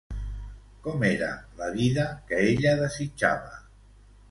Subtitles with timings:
[0.87, 1.27] Com era
[1.59, 3.57] la vida que ella desitjava?